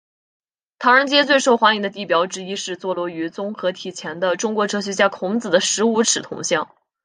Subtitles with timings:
[0.79, 6.73] 唐人街最受欢迎的地标之一是坐落于综合体前的中国哲学家孔子的十五尺铜像。